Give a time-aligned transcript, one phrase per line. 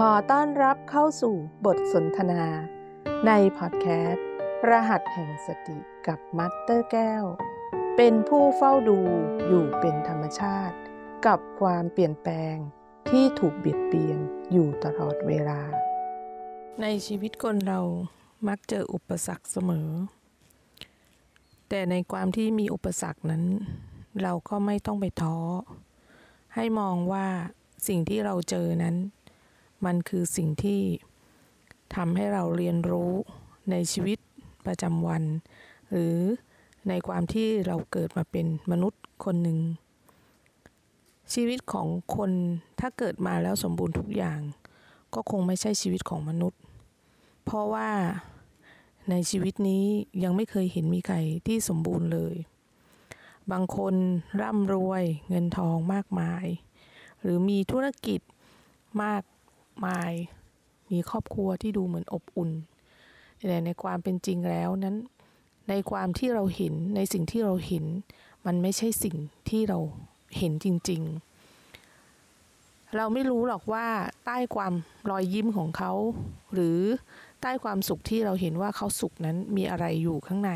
[0.00, 1.34] ขอต้อนรับเข้าสู่
[1.66, 2.44] บทสนทนา
[3.26, 4.26] ในพอดแคสต์
[4.68, 7.24] รหัสแห่งสติกับมัตเตอร์แก้ว
[7.96, 8.98] เป็นผู้เฝ้าดู
[9.48, 10.76] อยู่เป็นธรรมชาติ
[11.26, 12.56] กับความเปลี่ยนแปลง
[13.10, 14.18] ที่ถูกเบียดเบียน
[14.52, 15.60] อยู่ตลอดเวลา
[16.80, 17.80] ในชีวิตคนเรา
[18.48, 19.90] มักเจออุปสรรคเสมอ
[21.68, 23.44] แต่ในความที่มีอุปสรรคนั้น
[24.22, 25.36] เราก็ไม่ต้องไปท้อ
[26.54, 27.26] ให้มองว่า
[27.88, 28.96] สิ่งที่เราเจอนั้น
[29.84, 30.80] มันคือสิ่งที่
[31.94, 33.12] ทำให้เราเรียนรู้
[33.70, 34.18] ในชีวิต
[34.66, 35.22] ประจำวัน
[35.90, 36.16] หรือ
[36.88, 39.58] ในความที่เราเกิดมาเป็นมนุษย์คนหนึ่ง
[41.34, 42.30] ชีวิตของคน
[42.80, 44.40] ถ้าเกิดมาแล้วสมบูรณ์ทุกอย่าง
[45.14, 46.60] ก็คงไม่ใช่ชีวิตของมนุษย์
[47.44, 47.90] เพราะว่า
[49.10, 49.84] ในชีวิตนี้
[50.22, 51.16] ยังไม่เคยเห็นมีใคร
[51.46, 52.36] ที่สมบูรณ์เลย
[53.52, 53.94] บางคน
[54.40, 56.46] ร่ำรวยเงินทองมากมาย
[57.20, 58.20] หรือมีธุรกิจ
[59.02, 59.22] มาก
[59.84, 60.12] มาย
[60.92, 62.50] มีครอบครัวที่ดูเหมือนอบอุ่น
[63.48, 64.96] แต่ในความเป็นจริงแล้วนั้น
[65.70, 67.84] ในความที่เราเห็นในสิ่งที่เราเห็น
[68.46, 69.16] มันไม่ใช่สิ่ง
[69.50, 69.78] ที่เรา
[70.38, 71.02] เห็นจริง
[72.18, 73.86] ๆ เราไม่รู้หรอกว่า
[74.26, 74.72] ใต้ความ
[75.10, 75.92] รอยยิ้มของเขา
[76.54, 76.80] หรือ
[77.42, 80.52] ใต้ความสุขที่เราเห็นว่าเขาสุขนั้นมีอะไรอยู่ข้างใน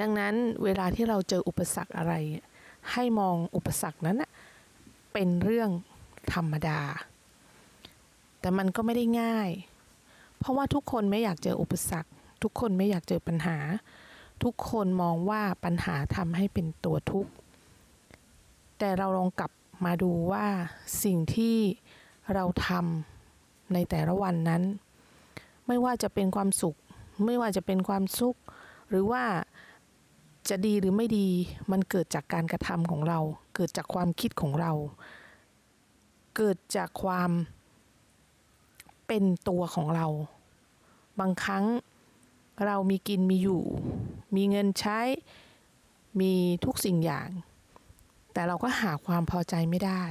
[0.00, 2.14] ดังนั้นเวลาที่เราเจออุปสรรคอะไร
[2.92, 4.22] ให้มองอุปสรรคนั้น
[5.12, 5.70] เป็นเรื่อง
[6.34, 6.80] ธรรมดา
[8.44, 9.50] แต่มันก็ไม่ได้ง่าย
[10.38, 12.10] เพราะว่าทุกคนไม่อยากเจออุปสรรค
[12.42, 13.58] ทุกคนไม่อยากเจอปัญหา
[14.42, 17.30] ทุกคนมองว่าปัญหาทำให้เป็นตัวทุกข์
[18.78, 19.52] แต่เราลองกลับ
[19.84, 20.46] มาดูว่า
[21.04, 21.56] สิ่งที่
[22.34, 24.62] เราทำในแต่ละวันนั้น
[25.66, 26.76] ไม่ว่าจะเป็นความสุข
[27.24, 28.36] ไม่ว่าจะเป็นความสุข
[28.88, 29.24] หรือว่า
[30.48, 31.28] จะดีหรือไม่ดี
[31.70, 33.20] มันเกิดจากการกระทำของเรา
[33.54, 34.72] เกิดจากความคิดของเรา
[36.36, 37.30] เกิดจากความ
[39.06, 40.06] เป็นตัวของเรา
[41.20, 41.64] บางครั้ง
[42.66, 43.62] เรามีกินมีอยู่
[44.36, 45.00] มีเงินใช้
[46.20, 46.32] มี
[46.64, 47.28] ทุกสิ่งอย่าง
[48.32, 50.04] แต่เราก็หาความพอใจไม่ได้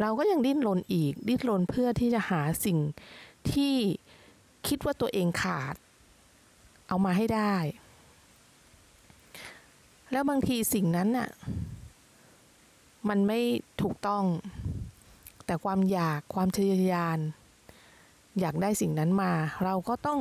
[0.00, 2.78] เราก็ยังดิ้นรนอีก ดิ้นรนเพื่อที่จะหาสิ่ง
[3.52, 3.74] ที่
[4.66, 5.74] คิดว่าตัวเองขาด
[6.88, 7.54] เอามาให้ได้
[10.12, 11.30] แล้วบางทีสิ่งนั้นน่ะ
[13.08, 13.40] มันไม่
[13.82, 14.24] ถูกต้อง
[15.46, 17.18] แต่ความอยากความทะเยอทะยาน
[18.40, 19.32] อยากได้สิ่งนั้นมา
[19.64, 20.20] เราก็ต้อง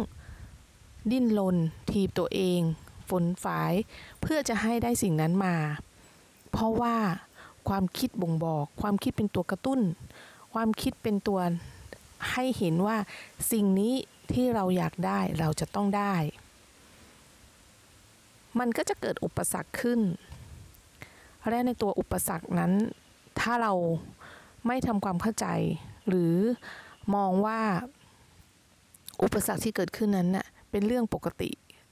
[1.12, 1.58] ดิ้นรน
[1.90, 2.62] ทีบตัวเอง
[3.10, 3.74] ฝนฝาย
[4.22, 5.56] เพื่อจะให้ได้สิ่งนั้นมา
[6.52, 6.96] เพราะว่า
[7.70, 9.80] ความคิดบ่งบอก ความคิดเป็นตัวกระตุ้น
[10.54, 11.40] ความคิดเป็นตัว
[12.32, 12.98] ให้เห็นว่า
[13.52, 13.94] สิ่งนี้
[14.34, 16.16] ที่เราอยากได้เราจะต้องได้
[18.60, 20.00] มันก็จะเกิดอุปสรรคขึ้น
[21.50, 22.72] และในตัวอุปสรรคนั้น
[23.40, 23.74] ถ้าเรา
[24.68, 25.48] ไม่ทำความเข้าใจ
[26.08, 26.36] หรือ
[27.16, 27.62] มองว่า
[29.24, 31.50] อุปสรรคที่เกิดขึ้นนั้นน่ะเป็นเรื่องปกติ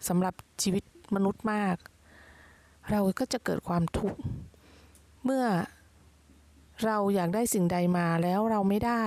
[0.08, 0.84] สำหรับชีวิต
[1.16, 1.76] มนุษย์มาก
[2.92, 4.20] เราก็จะเกิดความทุกข์
[5.26, 5.46] เมื่อ
[6.86, 9.04] เราอยากได้สิ่งใดมาแล้วเราไม่ได้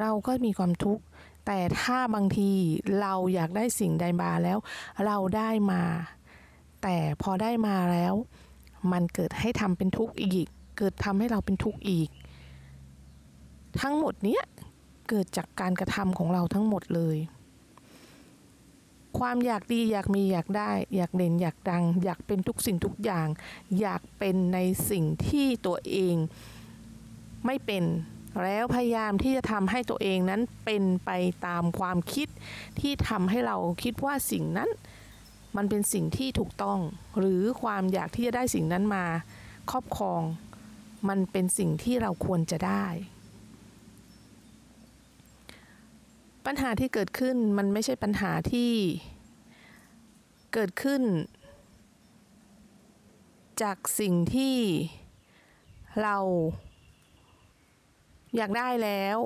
[0.00, 1.02] เราก็มีความทุกข์
[1.46, 2.50] แต่ถ้าบางที
[3.00, 4.58] เราอยากได้สิ่งใดมาแล้ว
[5.06, 5.82] เราได้มา
[6.82, 8.14] แต่พอได้มาแล้ว
[8.92, 10.46] มันเกิดให้ทำเป็นทุกข์อีก
[10.78, 12.08] เกิดทำให้เราเป็นทุกข์อีก
[13.80, 14.42] ทั้งหมดเนี้ย
[15.08, 17.18] เกิดจากการกระทำของเราทั้งหมดเลย
[19.18, 23.28] ความอยากดีอยากมีอยากได้ อยากเด่นอยากดัง อยากเป็นทุกสิ่งทุกอย่าง
[23.80, 24.58] อยากเป็นใน
[24.90, 26.16] สิ่งที่ตัวเอง
[27.46, 27.84] ไม่เป็น
[28.42, 31.10] แล้วพยายามที่จะทำให้ตัวเองนั้นเป็นไป
[31.46, 32.28] ตามความคิด
[32.80, 34.70] ที่ทำให้เราคิดว่าสิ่งนั้น
[35.56, 36.78] มันเป็นสิ่งที่ถูกต้อง
[37.18, 39.04] หรือความอยากที่จะได้สิ่งนั้นมา
[39.70, 40.22] ครอบครอง
[41.08, 42.86] มันเป็นสิ่งที่เราควรจะได้
[46.46, 48.72] ปัญหาที่เกิดขึ้นมันไม่ใช่ปัญหาที่
[50.54, 51.02] เกิดขึ้น
[53.62, 54.56] จากสิ่งที่
[56.02, 56.16] เรา
[58.36, 59.18] อยากได้แล้ว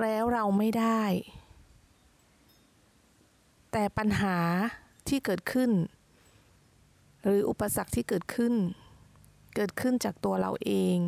[0.00, 1.02] แล้วเราไม่ได้
[3.72, 4.36] แต่ปัญหา
[5.08, 5.70] ที่เกิดขึ้น
[7.22, 8.54] หรืออุปสรรคที่เกิดขึ้น
[9.56, 10.98] เกิดขึ้นจากตัวเราเอง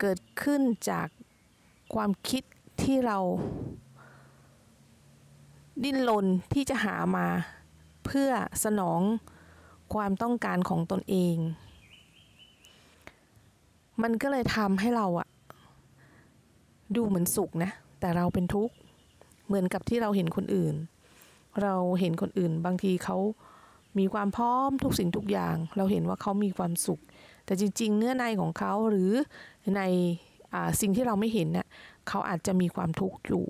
[0.00, 1.08] เกิดขึ้นจาก
[1.94, 2.42] ความคิด
[2.82, 3.18] ที่เรา
[5.84, 7.26] ดิ้นรนที่จะหามา
[8.06, 8.30] เพื่อ
[8.64, 9.00] สนอง
[9.94, 11.36] ความต้องการของตนเอง
[14.02, 15.28] มันก็เลยทำให้เราอะ
[16.96, 18.74] ดูเหมือนสุขนะ แต่เราเป็นทุกข์
[19.46, 20.74] เหมือนกับที่เราเห็นคนอื่น
[21.62, 23.16] เราเห็นคนอื่นบางทีเขา
[23.98, 27.00] มีความพร้อมทุกสิ่งทุกอย่าง เราเห็นว่าเขามีความสุข
[27.48, 29.12] แต่จริง ๆ เนื้อในของเขาหรือ
[29.76, 29.82] ใน
[30.80, 31.66] สิ่งที่เราไม่เห็นเน่ย
[32.08, 33.46] เขาอาจจะมีความทุกข์อยู่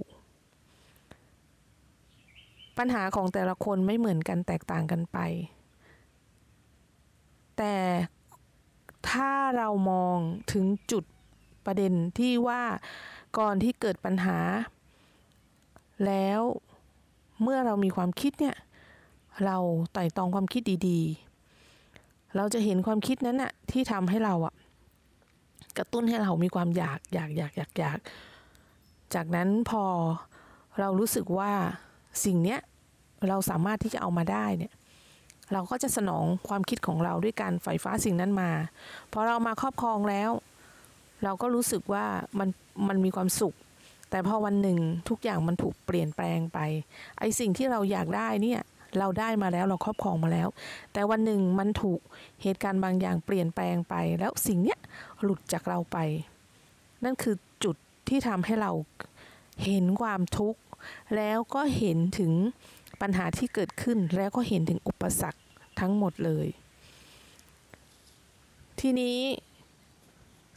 [2.79, 5.19] ปัญหาของแต่ละคนไม่เหมือนกันแตกต่างกันไป
[7.59, 7.77] แต่
[9.11, 10.19] ถ้าเรามอง
[10.53, 11.05] ถึงจุด
[11.67, 12.63] ประเด็นที่ว่า
[13.39, 14.39] ก่อนที่เกิดปัญหา
[16.07, 16.41] แล้ว
[17.43, 18.57] เมื่อเรามีความคิดเนี่ย
[19.45, 19.57] เรา
[19.93, 21.28] ไต่ตองความคิดดีๆ
[22.37, 24.55] เราจะเห็นความคิดนั้นน่ะที่ทำให้เราอะ
[25.79, 27.99] กระตุ้นให้เรามีความอยากอยากอยากอยากอยาก
[29.15, 29.85] จากนั้นพอ
[30.81, 31.53] เรารู้สึกว่า
[32.25, 32.61] สิ่งเนี้ย
[33.29, 34.73] เราสามารถที่จะเอามาได้เนี่ย
[35.53, 38.51] เราก็จะสนองความคิดของเราด้วยการไฟฟ้าสิ่งนั้นมา
[39.13, 40.31] พอเรามาครอบครองแล้ว
[41.25, 42.07] เราก็รู้สึกว่า
[42.39, 42.49] มัน
[42.89, 43.55] มันมีความสุข
[44.11, 44.79] แต่พอวันหนึ่ง
[45.09, 46.59] ทุกอย่างมันถูกเปลี่ยนแปลงไป
[47.19, 48.61] ไอสิ่งที่เราอยากได้เนี่ย
[48.99, 50.49] เราได้มาแล้วเราครอบครองมาแล้ว
[50.93, 52.01] แต่วันหนึ่งมันถูก
[52.43, 54.79] เหตุการณ์บางอย่างเปลี่ยนแปลงไป แล้วสิ่งเนี้ย
[55.23, 55.99] หลุดจากเราไป
[57.05, 57.77] นั่นคือจุด
[58.09, 58.73] ที่ทำให้เรา
[59.65, 60.61] เห็นความทุกข์
[61.17, 62.33] แล้วก็เห็นถึง
[63.01, 65.41] ปัญหาที่เกิดขึ้นแล้วก็เห็นถึงอุปสรรค
[65.81, 66.47] ทั้งหมดเลย
[68.81, 69.19] ทีนี้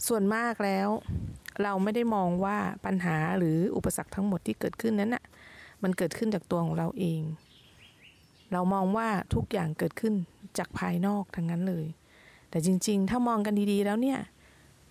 [0.08, 0.90] ส่วนมากแล้ว
[1.64, 5.24] เราไม่ได้มองว่าปัญหาหรืออุปสรรคทั้งหมดที่เกิดขึ้นนั้นน่ะ
[5.84, 7.22] มันเกิดขึ้นจากตัวของเราเอง
[8.52, 10.14] เรามองว่าทุกอย่างเกิดขึ้น
[10.58, 11.86] จากภายนอกทั้งนั้นเลย
[12.50, 14.20] แต่จริงๆ ถ้ามองกันดีๆแล้วเนี่ย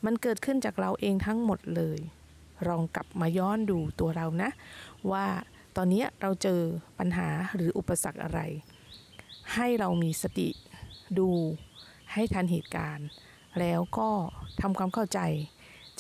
[0.05, 1.99] มันเกิดขึ้นจากเราเองทั้งหมดเลย
[2.69, 4.51] ลองกลับมาย้อนดูตัวเรานะ
[5.11, 5.27] ว่า
[5.77, 6.61] ตอนนี้เราเจอ
[6.99, 8.41] ปัญหาหรืออุปสรรคอะไร
[9.55, 10.49] ให้เรามีสติ
[11.19, 11.29] ดู
[12.13, 13.09] ให้ทันเหตุการณ์
[13.61, 14.09] แล้วก็
[14.61, 15.21] ทำความเข้าใจ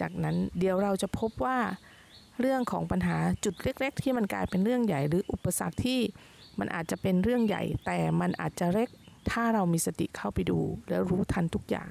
[0.01, 1.59] จากนั้นเดี๋ยวเราจะพบว่า
[2.41, 6.01] เรื่องของปัญหาจุดเล็ก ๆ ที่มันกลายเป็นเรื่องใหญ่หรืออุปสรรคที่
[6.58, 8.88] มันอาจจะเป็นเรื่องใหญ่ แต่มันอาจจะเล็ก
[9.31, 10.58] ถ้าเรามีสติเข้าไปดู
[10.88, 11.91] แล้วรู้ทันทุกอย่าง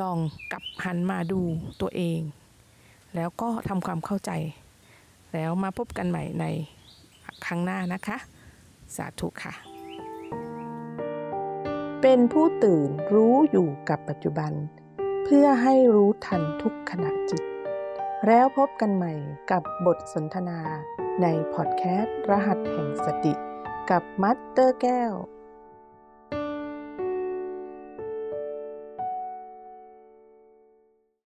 [0.00, 0.18] ลอง
[0.52, 1.40] กลับหันมาดู
[1.80, 2.20] ตัวเอง
[3.14, 4.30] แล้วก็ทำความเข้าใจ
[5.34, 6.44] แล้วมาพบกันใหม่ใน
[7.44, 8.18] ครั้งหน้านะคะ
[8.96, 9.54] สาธุค่ะ
[12.00, 14.52] เป็นผู้ตื่นรู้อยู่กับปัจจุบัน
[15.24, 17.42] เพื่อให้รู้ทันทุกขณะจิต
[18.26, 19.12] แล้วพบกันใหม่
[19.50, 20.60] กับบทสนทนา
[21.22, 23.34] ในพอดแคสต์รหัสแห่งสติ
[23.90, 25.12] กับมัตเตอร์แก้ว